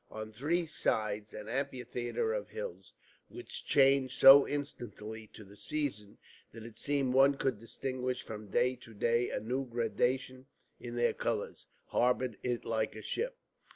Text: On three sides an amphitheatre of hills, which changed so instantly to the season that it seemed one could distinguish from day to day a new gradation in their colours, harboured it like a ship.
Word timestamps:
On 0.09 0.31
three 0.33 0.65
sides 0.65 1.31
an 1.31 1.47
amphitheatre 1.47 2.33
of 2.33 2.49
hills, 2.49 2.91
which 3.29 3.63
changed 3.67 4.17
so 4.17 4.47
instantly 4.47 5.27
to 5.33 5.43
the 5.43 5.55
season 5.55 6.17
that 6.51 6.63
it 6.65 6.75
seemed 6.75 7.13
one 7.13 7.35
could 7.35 7.59
distinguish 7.59 8.23
from 8.23 8.49
day 8.49 8.75
to 8.77 8.95
day 8.95 9.29
a 9.29 9.39
new 9.39 9.63
gradation 9.63 10.47
in 10.79 10.95
their 10.95 11.13
colours, 11.13 11.67
harboured 11.89 12.39
it 12.41 12.65
like 12.65 12.95
a 12.95 13.03
ship. 13.03 13.37